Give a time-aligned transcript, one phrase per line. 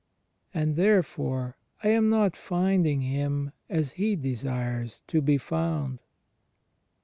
[0.51, 5.99] And therefore I am not finding Him as He desires to be foimd.